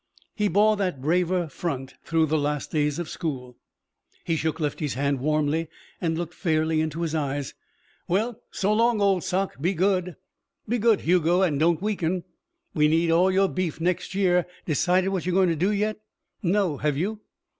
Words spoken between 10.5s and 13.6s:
"Be good, Hugo. And don't weaken. We'll need all your